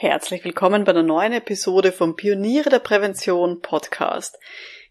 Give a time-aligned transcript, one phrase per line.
[0.00, 4.38] Herzlich willkommen bei einer neuen Episode vom Pioniere der Prävention Podcast.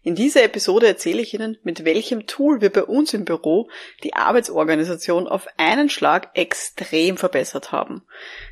[0.02, 3.70] In dieser Episode erzähle ich Ihnen, mit welchem Tool wir bei uns im Büro
[4.04, 8.02] die Arbeitsorganisation auf einen Schlag extrem verbessert haben.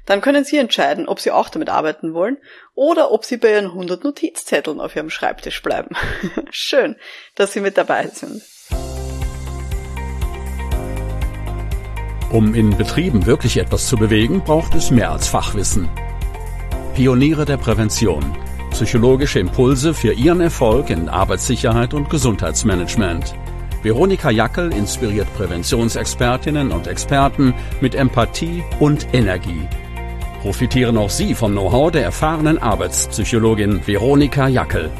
[0.06, 2.39] Dann können Sie entscheiden, ob Sie auch damit arbeiten wollen
[2.75, 5.95] oder ob Sie bei Ihren 100 Notizzetteln auf Ihrem Schreibtisch bleiben.
[6.50, 6.96] Schön,
[7.34, 8.43] dass Sie mit dabei sind.
[12.32, 15.91] Um in Betrieben wirklich etwas zu bewegen, braucht es mehr als Fachwissen.
[16.97, 18.25] Pioniere der Prävention.
[18.71, 23.35] Psychologische Impulse für Ihren Erfolg in Arbeitssicherheit und Gesundheitsmanagement.
[23.82, 29.68] Veronika Jackel inspiriert Präventionsexpertinnen und Experten mit Empathie und Energie.
[30.40, 34.91] Profitieren auch Sie vom Know-how der erfahrenen Arbeitspsychologin Veronika Jackel.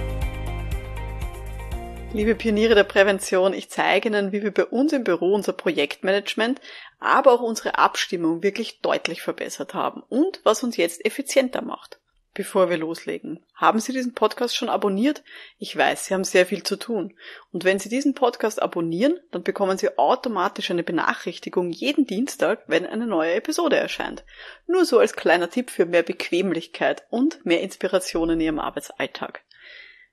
[2.13, 6.61] Liebe Pioniere der Prävention, ich zeige Ihnen, wie wir bei uns im Büro unser Projektmanagement,
[6.99, 11.99] aber auch unsere Abstimmung wirklich deutlich verbessert haben und was uns jetzt effizienter macht.
[12.37, 15.23] Bevor wir loslegen, haben Sie diesen Podcast schon abonniert?
[15.59, 17.17] Ich weiß, Sie haben sehr viel zu tun.
[17.51, 22.85] Und wenn Sie diesen Podcast abonnieren, dann bekommen Sie automatisch eine Benachrichtigung jeden Dienstag, wenn
[22.85, 24.23] eine neue Episode erscheint.
[24.67, 29.43] Nur so als kleiner Tipp für mehr Bequemlichkeit und mehr Inspiration in Ihrem Arbeitsalltag.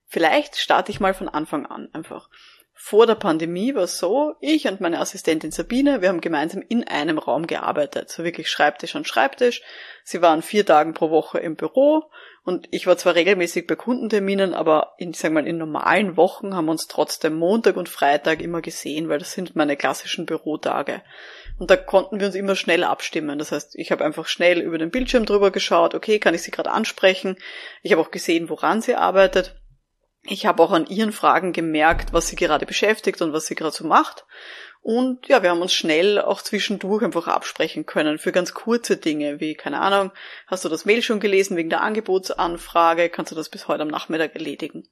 [0.06, 2.30] Vielleicht starte ich mal von Anfang an einfach.
[2.76, 6.84] Vor der Pandemie war es so, ich und meine Assistentin Sabine, wir haben gemeinsam in
[6.84, 9.62] einem Raum gearbeitet, so wirklich Schreibtisch an Schreibtisch.
[10.04, 12.10] Sie waren vier Tagen pro Woche im Büro
[12.44, 16.66] und ich war zwar regelmäßig bei Kundenterminen, aber in, sag mal, in normalen Wochen haben
[16.66, 21.04] wir uns trotzdem Montag und Freitag immer gesehen, weil das sind meine klassischen Bürotage.
[21.58, 23.40] Und da konnten wir uns immer schnell abstimmen.
[23.40, 26.52] Das heißt, ich habe einfach schnell über den Bildschirm drüber geschaut, okay, kann ich sie
[26.52, 27.38] gerade ansprechen?
[27.82, 29.56] Ich habe auch gesehen, woran sie arbeitet
[30.26, 33.76] ich habe auch an ihren Fragen gemerkt, was sie gerade beschäftigt und was sie gerade
[33.76, 34.26] so macht.
[34.82, 39.40] Und ja, wir haben uns schnell auch zwischendurch einfach absprechen können für ganz kurze Dinge,
[39.40, 40.12] wie, keine Ahnung,
[40.48, 43.88] hast du das Mail schon gelesen wegen der Angebotsanfrage, kannst du das bis heute am
[43.88, 44.90] Nachmittag erledigen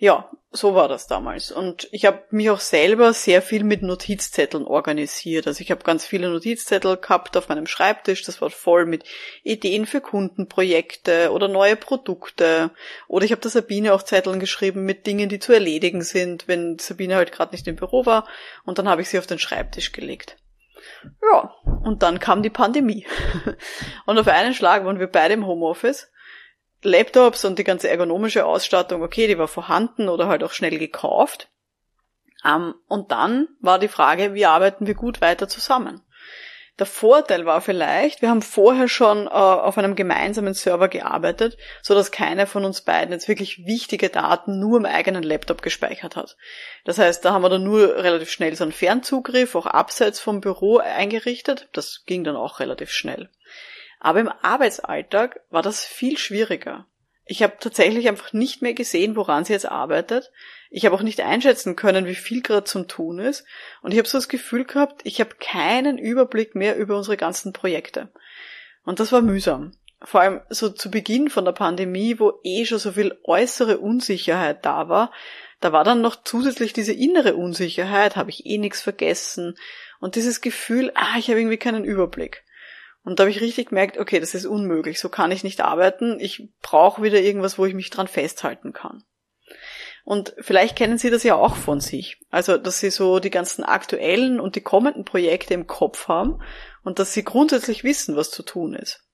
[0.00, 1.52] ja, so war das damals.
[1.52, 5.46] Und ich habe mich auch selber sehr viel mit Notizzetteln organisiert.
[5.46, 8.22] Also ich habe ganz viele Notizzettel gehabt auf meinem Schreibtisch.
[8.22, 9.04] Das war voll mit
[9.42, 12.70] Ideen für Kundenprojekte oder neue Produkte.
[13.08, 16.78] Oder ich habe der Sabine auch Zetteln geschrieben mit Dingen, die zu erledigen sind, wenn
[16.78, 18.26] Sabine halt gerade nicht im Büro war.
[18.64, 20.38] Und dann habe ich sie auf den Schreibtisch gelegt.
[21.30, 23.06] Ja, und dann kam die Pandemie.
[24.06, 26.10] und auf einen Schlag waren wir beide im Homeoffice.
[26.82, 31.48] Laptops und die ganze ergonomische Ausstattung, okay, die war vorhanden oder halt auch schnell gekauft.
[32.42, 36.00] Um, ähm, und dann war die Frage, wie arbeiten wir gut weiter zusammen?
[36.80, 41.94] Der Vorteil war vielleicht, wir haben vorher schon äh, auf einem gemeinsamen Server gearbeitet, so
[41.94, 46.38] dass keiner von uns beiden jetzt wirklich wichtige Daten nur im eigenen Laptop gespeichert hat.
[46.86, 50.40] Das heißt, da haben wir dann nur relativ schnell so einen Fernzugriff, auch abseits vom
[50.40, 51.68] Büro eingerichtet.
[51.74, 53.28] Das ging dann auch relativ schnell.
[54.00, 56.86] Aber im Arbeitsalltag war das viel schwieriger.
[57.26, 60.32] Ich habe tatsächlich einfach nicht mehr gesehen, woran sie jetzt arbeitet.
[60.68, 63.44] Ich habe auch nicht einschätzen können, wie viel gerade zum Tun ist.
[63.82, 67.52] Und ich habe so das Gefühl gehabt, ich habe keinen Überblick mehr über unsere ganzen
[67.52, 68.08] Projekte.
[68.84, 69.72] Und das war mühsam.
[70.02, 74.64] Vor allem so zu Beginn von der Pandemie, wo eh schon so viel äußere Unsicherheit
[74.64, 75.12] da war,
[75.60, 79.56] da war dann noch zusätzlich diese innere Unsicherheit, habe ich eh nichts vergessen
[80.00, 82.42] und dieses Gefühl, ah, ich habe irgendwie keinen Überblick.
[83.02, 86.18] Und da habe ich richtig gemerkt, okay, das ist unmöglich, so kann ich nicht arbeiten.
[86.20, 89.02] Ich brauche wieder irgendwas, wo ich mich dran festhalten kann.
[90.04, 92.18] Und vielleicht kennen Sie das ja auch von sich.
[92.30, 96.42] Also, dass Sie so die ganzen aktuellen und die kommenden Projekte im Kopf haben
[96.82, 99.04] und dass Sie grundsätzlich wissen, was zu tun ist.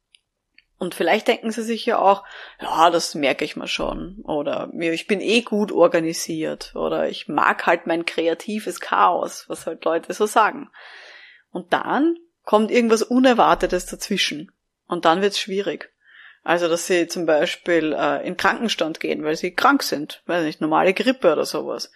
[0.78, 2.24] Und vielleicht denken Sie sich ja auch,
[2.60, 4.22] ja, das merke ich mal schon.
[4.24, 6.74] Oder ich bin eh gut organisiert.
[6.74, 10.70] Oder ich mag halt mein kreatives Chaos, was halt Leute so sagen.
[11.50, 14.52] Und dann kommt irgendwas Unerwartetes dazwischen.
[14.86, 15.92] Und dann wird's schwierig.
[16.42, 20.60] Also, dass sie zum Beispiel äh, in Krankenstand gehen, weil sie krank sind, weiß nicht,
[20.60, 21.90] normale Grippe oder sowas.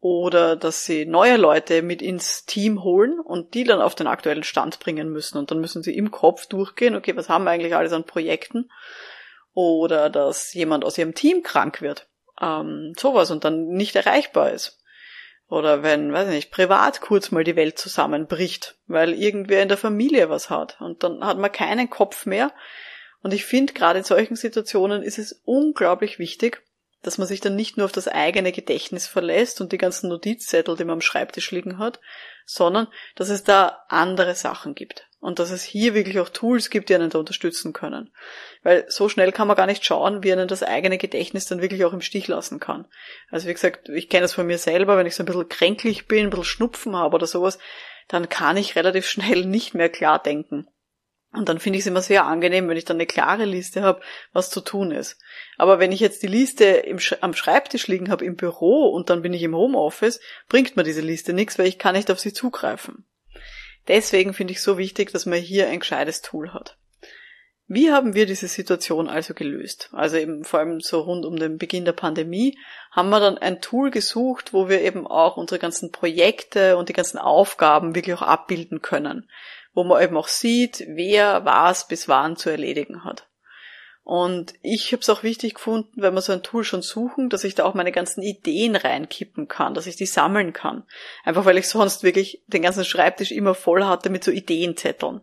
[0.00, 4.42] Oder dass sie neue Leute mit ins Team holen und die dann auf den aktuellen
[4.42, 5.38] Stand bringen müssen.
[5.38, 8.68] Und dann müssen sie im Kopf durchgehen, okay, was haben wir eigentlich alles an Projekten?
[9.54, 12.08] Oder dass jemand aus ihrem Team krank wird.
[12.40, 14.81] Ähm, sowas und dann nicht erreichbar ist.
[15.52, 19.76] Oder wenn, weiß ich nicht, privat kurz mal die Welt zusammenbricht, weil irgendwer in der
[19.76, 20.80] Familie was hat.
[20.80, 22.54] Und dann hat man keinen Kopf mehr.
[23.22, 26.62] Und ich finde, gerade in solchen Situationen ist es unglaublich wichtig,
[27.02, 30.74] dass man sich dann nicht nur auf das eigene Gedächtnis verlässt und die ganzen Notizzettel,
[30.74, 32.00] die man am Schreibtisch liegen hat,
[32.46, 36.88] sondern dass es da andere Sachen gibt und dass es hier wirklich auch Tools gibt,
[36.88, 38.10] die einen da unterstützen können.
[38.64, 41.84] Weil so schnell kann man gar nicht schauen, wie einen das eigene Gedächtnis dann wirklich
[41.84, 42.86] auch im Stich lassen kann.
[43.30, 46.08] Also wie gesagt, ich kenne das von mir selber, wenn ich so ein bisschen kränklich
[46.08, 47.60] bin, ein bisschen Schnupfen habe oder sowas,
[48.08, 50.66] dann kann ich relativ schnell nicht mehr klar denken.
[51.32, 54.02] Und dann finde ich es immer sehr angenehm, wenn ich dann eine klare Liste habe,
[54.32, 55.20] was zu tun ist.
[55.56, 59.22] Aber wenn ich jetzt die Liste im, am Schreibtisch liegen habe im Büro und dann
[59.22, 60.18] bin ich im Homeoffice,
[60.48, 63.06] bringt mir diese Liste nichts, weil ich kann nicht auf sie zugreifen.
[63.88, 66.76] Deswegen finde ich so wichtig, dass man hier ein gescheites Tool hat.
[67.66, 69.88] Wie haben wir diese Situation also gelöst?
[69.92, 72.58] Also eben vor allem so rund um den Beginn der Pandemie
[72.90, 76.92] haben wir dann ein Tool gesucht, wo wir eben auch unsere ganzen Projekte und die
[76.92, 79.30] ganzen Aufgaben wirklich auch abbilden können,
[79.72, 83.26] wo man eben auch sieht, wer was bis wann zu erledigen hat.
[84.04, 87.44] Und ich habe es auch wichtig gefunden, wenn wir so ein Tool schon suchen, dass
[87.44, 90.84] ich da auch meine ganzen Ideen reinkippen kann, dass ich die sammeln kann.
[91.24, 95.20] Einfach weil ich sonst wirklich den ganzen Schreibtisch immer voll hatte mit so Ideenzetteln.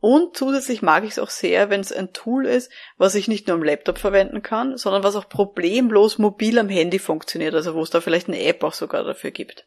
[0.00, 3.48] Und zusätzlich mag ich es auch sehr, wenn es ein Tool ist, was ich nicht
[3.48, 7.82] nur am Laptop verwenden kann, sondern was auch problemlos mobil am Handy funktioniert, also wo
[7.82, 9.66] es da vielleicht eine App auch sogar dafür gibt.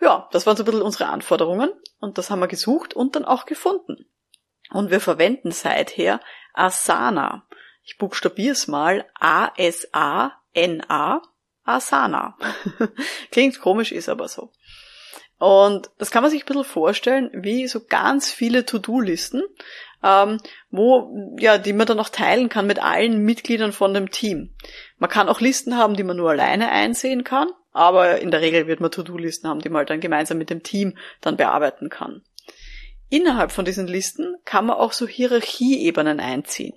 [0.00, 3.24] Ja, das waren so ein bisschen unsere Anforderungen und das haben wir gesucht und dann
[3.24, 4.06] auch gefunden.
[4.70, 6.20] Und wir verwenden seither
[6.52, 7.46] Asana.
[7.82, 10.32] Ich buchstabiere es mal A-S-A-N-A.
[11.64, 12.36] Asana.
[13.30, 14.50] Klingt komisch, ist aber so.
[15.38, 19.42] Und das kann man sich ein bisschen vorstellen, wie so ganz viele To-Do-Listen,
[20.02, 20.38] ähm,
[20.70, 24.54] wo, ja, die man dann auch teilen kann mit allen Mitgliedern von dem Team.
[24.98, 28.66] Man kann auch Listen haben, die man nur alleine einsehen kann, aber in der Regel
[28.66, 32.22] wird man To-Do-Listen haben, die man halt dann gemeinsam mit dem Team dann bearbeiten kann.
[33.10, 36.74] Innerhalb von diesen Listen kann man auch so Hierarchieebenen einziehen.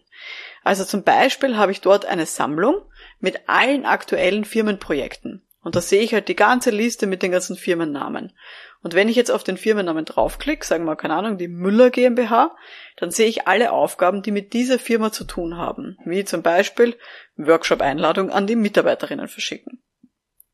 [0.63, 2.81] Also zum Beispiel habe ich dort eine Sammlung
[3.19, 5.45] mit allen aktuellen Firmenprojekten.
[5.62, 8.33] Und da sehe ich halt die ganze Liste mit den ganzen Firmennamen.
[8.81, 12.56] Und wenn ich jetzt auf den Firmennamen draufklicke, sagen wir, keine Ahnung, die Müller GmbH,
[12.97, 15.97] dann sehe ich alle Aufgaben, die mit dieser Firma zu tun haben.
[16.03, 16.97] Wie zum Beispiel
[17.38, 19.81] Workshop-Einladung an die Mitarbeiterinnen verschicken.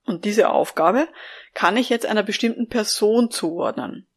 [0.06, 1.08] Und diese Aufgabe
[1.54, 4.09] kann ich jetzt einer bestimmten Person zuordnen.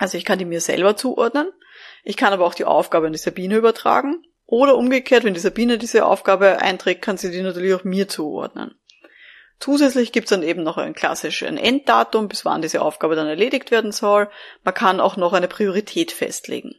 [0.00, 1.52] Also ich kann die mir selber zuordnen.
[2.04, 4.24] Ich kann aber auch die Aufgabe an die Sabine übertragen.
[4.46, 8.74] Oder umgekehrt, wenn die Sabine diese Aufgabe einträgt, kann sie die natürlich auch mir zuordnen.
[9.60, 13.70] Zusätzlich gibt es dann eben noch ein klassisches Enddatum, bis wann diese Aufgabe dann erledigt
[13.70, 14.30] werden soll.
[14.64, 16.76] Man kann auch noch eine Priorität festlegen.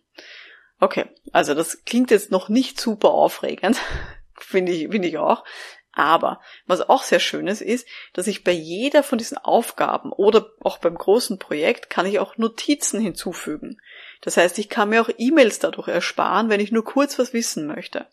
[0.80, 3.78] Okay, also das klingt jetzt noch nicht super aufregend,
[4.40, 5.44] finde ich, finde ich auch.
[5.94, 10.50] Aber was auch sehr schön ist, ist, dass ich bei jeder von diesen Aufgaben oder
[10.62, 13.82] auch beim großen Projekt kann ich auch Notizen hinzufügen.
[14.22, 17.68] Das heißt, ich kann mir auch E-Mails dadurch ersparen, wenn ich nur kurz was wissen
[17.68, 18.08] möchte.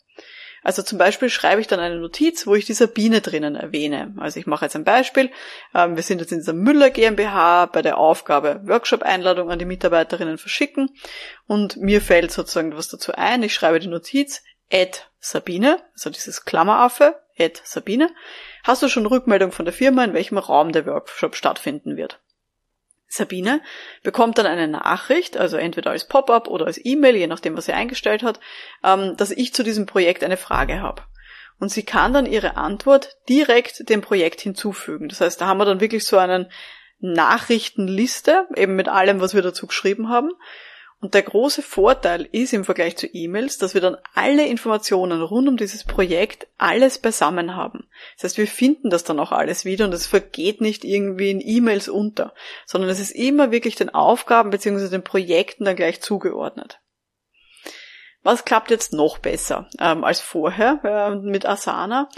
[0.61, 4.13] Also zum Beispiel schreibe ich dann eine Notiz, wo ich die Sabine drinnen erwähne.
[4.17, 5.31] Also ich mache jetzt ein Beispiel.
[5.73, 10.37] Ähm, wir sind jetzt in dieser Müller GmbH bei der Aufgabe Workshop-Einladung an die Mitarbeiterinnen
[10.37, 10.89] verschicken
[11.47, 13.43] und mir fällt sozusagen was dazu ein.
[13.43, 18.09] Ich schreibe die Notiz, Add Sabine, also dieses Klammeraffe, Add Sabine.
[18.63, 22.19] Hast du schon Rückmeldung von der Firma, in welchem Raum der Workshop stattfinden wird?
[23.07, 23.61] Sabine
[24.03, 27.73] bekommt dann eine Nachricht, also entweder als Pop-up oder als E-Mail, je nachdem, was sie
[27.73, 28.39] eingestellt hat,
[28.83, 31.03] ähm, dass ich zu diesem Projekt eine Frage habe.
[31.59, 35.09] Und sie kann dann ihre Antwort direkt dem Projekt hinzufügen.
[35.09, 36.51] Das heißt, da haben wir dann wirklich so einen
[36.99, 40.31] Nachrichtenliste, eben mit allem, was wir dazu geschrieben haben.
[41.01, 45.47] Und der große Vorteil ist im Vergleich zu E-Mails, dass wir dann alle Informationen rund
[45.47, 47.87] um dieses Projekt alles beisammen haben.
[48.15, 51.41] Das heißt, wir finden das dann auch alles wieder und es vergeht nicht irgendwie in
[51.41, 52.33] E-Mails unter,
[52.65, 54.89] sondern es ist immer wirklich den Aufgaben bzw.
[54.89, 56.81] den Projekten dann gleich zugeordnet.
[58.21, 62.09] Was klappt jetzt noch besser ähm, als vorher äh, mit Asana?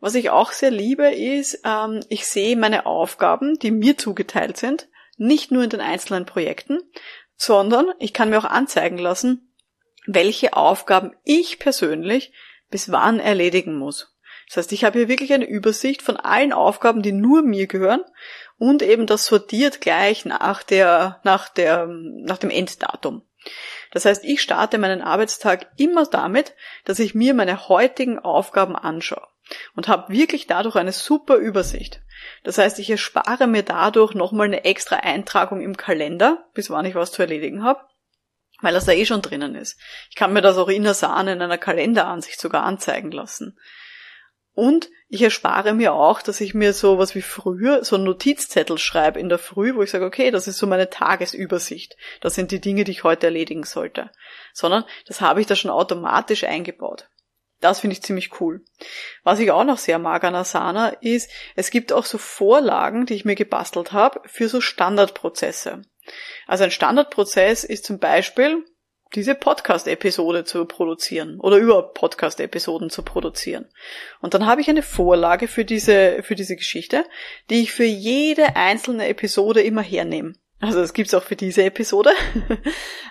[0.00, 4.88] Was ich auch sehr liebe ist, ähm, ich sehe meine Aufgaben, die mir zugeteilt sind,
[5.16, 6.80] nicht nur in den einzelnen Projekten,
[7.36, 9.52] sondern ich kann mir auch anzeigen lassen,
[10.06, 12.32] welche Aufgaben ich persönlich
[12.70, 14.14] bis wann erledigen muss.
[14.48, 18.02] Das heißt, ich habe hier wirklich eine Übersicht von allen Aufgaben, die nur mir gehören
[18.58, 23.22] und eben das sortiert gleich nach der, nach der, nach dem Enddatum.
[23.90, 29.26] Das heißt, ich starte meinen Arbeitstag immer damit, dass ich mir meine heutigen Aufgaben anschaue
[29.74, 32.00] und habe wirklich dadurch eine super Übersicht.
[32.42, 36.94] Das heißt, ich erspare mir dadurch nochmal eine extra Eintragung im Kalender, bis wann ich
[36.94, 37.80] was zu erledigen habe,
[38.60, 39.78] weil das da eh schon drinnen ist.
[40.10, 43.58] Ich kann mir das auch in der Sahne in einer Kalenderansicht sogar anzeigen lassen.
[44.54, 48.78] Und ich erspare mir auch, dass ich mir so was wie früher so einen Notizzettel
[48.78, 51.96] schreibe in der Früh, wo ich sage, okay, das ist so meine Tagesübersicht.
[52.20, 54.10] Das sind die Dinge, die ich heute erledigen sollte.
[54.52, 57.08] Sondern das habe ich da schon automatisch eingebaut.
[57.64, 58.62] Das finde ich ziemlich cool.
[59.22, 63.14] Was ich auch noch sehr mag an Asana ist, es gibt auch so Vorlagen, die
[63.14, 65.80] ich mir gebastelt habe für so Standardprozesse.
[66.46, 68.66] Also ein Standardprozess ist zum Beispiel
[69.14, 73.64] diese Podcast-Episode zu produzieren oder überhaupt Podcast-Episoden zu produzieren.
[74.20, 77.06] Und dann habe ich eine Vorlage für diese, für diese Geschichte,
[77.48, 80.34] die ich für jede einzelne Episode immer hernehme.
[80.60, 82.12] Also das gibt's auch für diese Episode.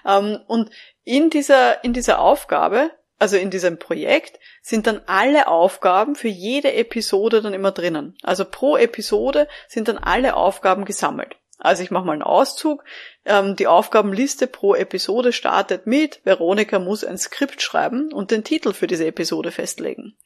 [0.06, 0.70] Ähm, und
[1.06, 2.92] in dieser, in dieser Aufgabe,
[3.24, 8.18] also in diesem Projekt, sind dann alle Aufgaben für jede Episode dann immer drinnen.
[8.22, 11.38] Also pro Episode sind dann alle Aufgaben gesammelt.
[11.58, 12.84] Also ich mache mal einen Auszug.
[13.24, 18.74] Ähm, die Aufgabenliste pro Episode startet mit Veronika muss ein Skript schreiben und den Titel
[18.74, 20.18] für diese Episode festlegen.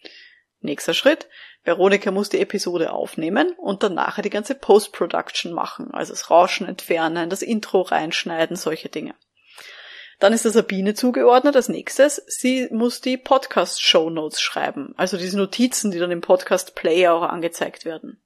[0.62, 1.27] Nächster Schritt.
[1.63, 5.92] Veronika muss die Episode aufnehmen und dann nachher die ganze Post-Production machen.
[5.92, 9.13] Also das Rauschen entfernen, das Intro reinschneiden, solche Dinge.
[10.20, 12.22] Dann ist der Sabine zugeordnet als nächstes.
[12.28, 14.94] Sie muss die Podcast-Show Notes schreiben.
[14.98, 18.22] Also diese Notizen, die dann im Podcast-Player auch angezeigt werden.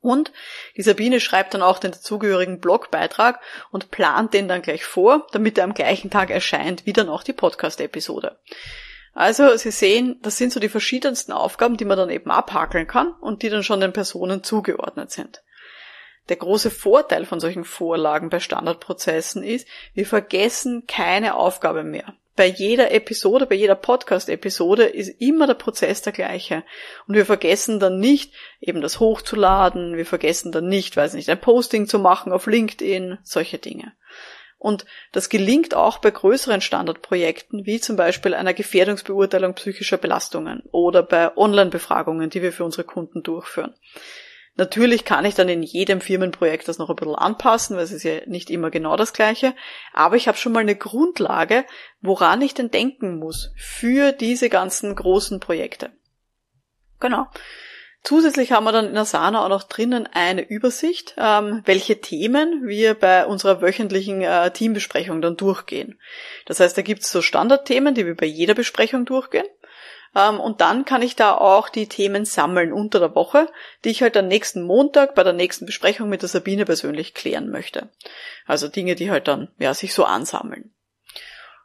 [0.00, 0.32] Und
[0.76, 3.40] die Sabine schreibt dann auch den dazugehörigen Blogbeitrag
[3.70, 7.22] und plant den dann gleich vor, damit er am gleichen Tag erscheint, wie dann auch
[7.22, 8.38] die Podcast-Episode.
[9.14, 13.14] Also Sie sehen, das sind so die verschiedensten Aufgaben, die man dann eben abhakeln kann
[13.20, 15.42] und die dann schon den Personen zugeordnet sind.
[16.28, 22.14] Der große Vorteil von solchen Vorlagen bei Standardprozessen ist, wir vergessen keine Aufgabe mehr.
[22.36, 26.64] Bei jeder Episode, bei jeder Podcast-Episode ist immer der Prozess der gleiche.
[27.06, 31.40] Und wir vergessen dann nicht, eben das hochzuladen, wir vergessen dann nicht, weiß nicht, ein
[31.40, 33.92] Posting zu machen auf LinkedIn, solche Dinge.
[34.58, 41.02] Und das gelingt auch bei größeren Standardprojekten, wie zum Beispiel einer Gefährdungsbeurteilung psychischer Belastungen oder
[41.02, 43.74] bei Online-Befragungen, die wir für unsere Kunden durchführen.
[44.56, 48.04] Natürlich kann ich dann in jedem Firmenprojekt das noch ein bisschen anpassen, weil es ist
[48.04, 49.52] ja nicht immer genau das gleiche,
[49.92, 51.64] aber ich habe schon mal eine Grundlage,
[52.00, 55.90] woran ich denn denken muss für diese ganzen großen Projekte.
[57.00, 57.26] Genau.
[58.04, 62.94] Zusätzlich haben wir dann in Asana auch noch drinnen eine Übersicht, ähm, welche Themen wir
[62.94, 65.98] bei unserer wöchentlichen äh, Teambesprechung dann durchgehen.
[66.44, 69.46] Das heißt, da gibt's so Standardthemen, die wir bei jeder Besprechung durchgehen.
[70.14, 73.48] Ähm, und dann kann ich da auch die Themen sammeln unter der Woche,
[73.84, 77.50] die ich halt am nächsten Montag bei der nächsten Besprechung mit der Sabine persönlich klären
[77.50, 77.88] möchte.
[78.46, 80.74] Also Dinge, die halt dann ja, sich so ansammeln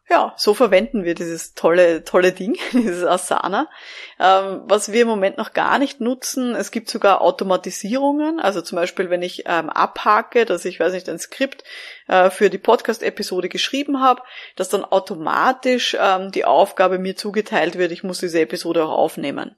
[0.10, 3.70] ja, so verwenden wir dieses tolle, tolle Ding, dieses Asana.
[4.20, 8.78] Ähm, was wir im Moment noch gar nicht nutzen, es gibt sogar Automatisierungen, also zum
[8.78, 11.64] Beispiel, wenn ich ähm, abhake, dass ich, weiß nicht, ein Skript
[12.08, 14.24] äh, für die Podcast-Episode geschrieben habe,
[14.56, 19.56] dass dann automatisch ähm, die Aufgabe mir zugeteilt wird, ich muss diese Episode auch aufnehmen.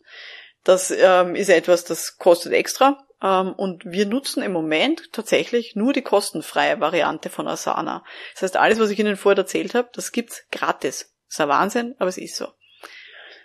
[0.63, 6.01] Das ähm, ist etwas, das kostet extra, und wir nutzen im Moment tatsächlich nur die
[6.01, 8.03] kostenfreie Variante von Asana.
[8.33, 11.13] Das heißt, alles, was ich Ihnen vorher erzählt habe, das gibt's gratis.
[11.29, 12.47] Ist ein Wahnsinn, aber es ist so.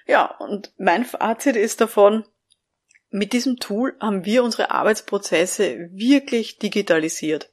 [0.07, 2.25] Ja, und mein Fazit ist davon,
[3.11, 7.51] mit diesem Tool haben wir unsere Arbeitsprozesse wirklich digitalisiert.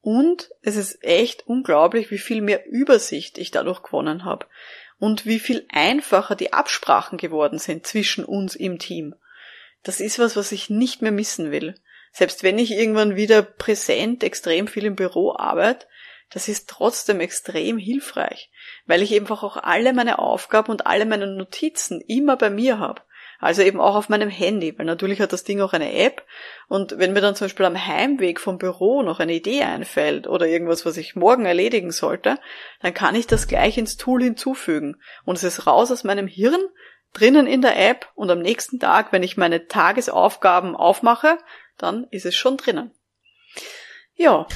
[0.00, 4.46] Und es ist echt unglaublich, wie viel mehr Übersicht ich dadurch gewonnen habe.
[4.98, 9.14] Und wie viel einfacher die Absprachen geworden sind zwischen uns im Team
[9.84, 11.76] das ist was, was ich nicht mehr missen will.
[12.12, 15.86] Selbst wenn ich irgendwann wieder präsent extrem viel im Büro arbeite,
[16.30, 18.50] das ist trotzdem extrem hilfreich,
[18.86, 23.02] weil ich einfach auch alle meine Aufgaben und alle meine Notizen immer bei mir habe.
[23.40, 26.24] Also eben auch auf meinem Handy, weil natürlich hat das Ding auch eine App
[26.68, 30.46] und wenn mir dann zum Beispiel am Heimweg vom Büro noch eine Idee einfällt oder
[30.46, 32.38] irgendwas, was ich morgen erledigen sollte,
[32.80, 36.62] dann kann ich das gleich ins Tool hinzufügen und es ist raus aus meinem Hirn
[37.14, 41.38] drinnen in der App und am nächsten Tag, wenn ich meine Tagesaufgaben aufmache,
[41.78, 42.90] dann ist es schon drinnen.
[44.14, 44.46] Ja,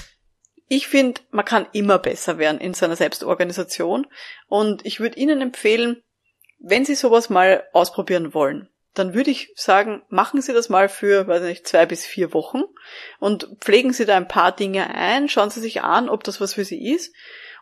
[0.68, 4.06] ich finde, man kann immer besser werden in seiner Selbstorganisation
[4.48, 6.02] und ich würde Ihnen empfehlen,
[6.58, 11.26] wenn Sie sowas mal ausprobieren wollen, dann würde ich sagen, machen Sie das mal für,
[11.26, 12.62] weiß nicht, zwei bis vier Wochen
[13.18, 16.54] und pflegen Sie da ein paar Dinge ein, schauen Sie sich an, ob das was
[16.54, 17.14] für Sie ist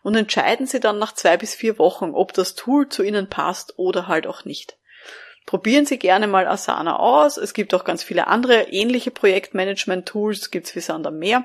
[0.02, 3.78] und entscheiden Sie dann nach zwei bis vier Wochen, ob das Tool zu Ihnen passt
[3.78, 4.78] oder halt auch nicht.
[5.46, 7.36] Probieren Sie gerne mal Asana aus.
[7.36, 11.44] Es gibt auch ganz viele andere ähnliche Projektmanagement-Tools, gibt's wie Sand am Meer.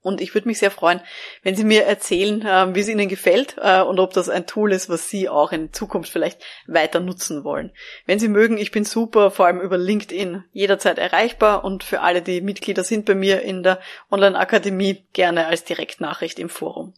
[0.00, 1.00] Und ich würde mich sehr freuen,
[1.42, 4.72] wenn Sie mir erzählen, äh, wie es Ihnen gefällt äh, und ob das ein Tool
[4.72, 7.72] ist, was Sie auch in Zukunft vielleicht weiter nutzen wollen.
[8.04, 12.20] Wenn Sie mögen, ich bin super, vor allem über LinkedIn jederzeit erreichbar und für alle,
[12.20, 13.80] die Mitglieder sind bei mir in der
[14.10, 16.92] Online-Akademie, gerne als Direktnachricht im Forum.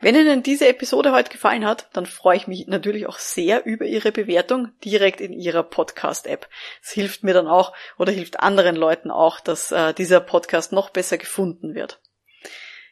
[0.00, 3.84] Wenn Ihnen diese Episode heute gefallen hat, dann freue ich mich natürlich auch sehr über
[3.84, 6.48] Ihre Bewertung direkt in Ihrer Podcast-App.
[6.80, 10.90] Es hilft mir dann auch oder hilft anderen Leuten auch, dass äh, dieser Podcast noch
[10.90, 12.00] besser gefunden wird.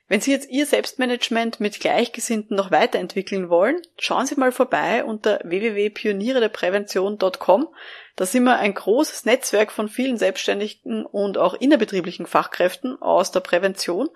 [0.09, 5.41] Wenn Sie jetzt Ihr Selbstmanagement mit Gleichgesinnten noch weiterentwickeln wollen, schauen Sie mal vorbei unter
[5.43, 7.67] www.pionierederprävention.com.
[8.15, 13.41] Da sind wir ein großes Netzwerk von vielen selbstständigen und auch innerbetrieblichen Fachkräften aus der
[13.41, 14.09] Prävention.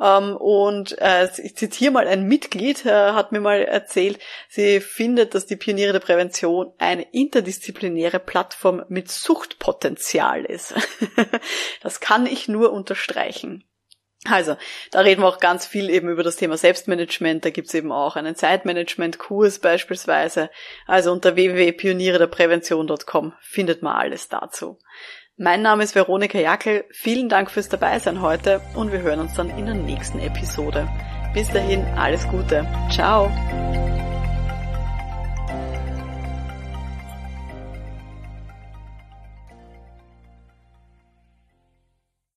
[0.00, 5.34] Ähm, und äh, ich zitiere mal ein Mitglied, äh, hat mir mal erzählt, sie findet,
[5.34, 10.72] dass die Pioniere der Prävention eine interdisziplinäre Plattform mit Suchtpotenzial ist.
[11.82, 13.64] das kann ich nur unterstreichen.
[14.28, 14.56] Also,
[14.92, 17.44] da reden wir auch ganz viel eben über das Thema Selbstmanagement.
[17.44, 20.48] Da gibt's eben auch einen Zeitmanagement-Kurs beispielsweise.
[20.86, 24.78] Also unter www.pionierederprävention.com findet man alles dazu.
[25.36, 26.84] Mein Name ist Veronika Jackel.
[26.92, 30.88] Vielen Dank fürs Dabeisein heute und wir hören uns dann in der nächsten Episode.
[31.34, 32.64] Bis dahin alles Gute.
[32.90, 33.30] Ciao.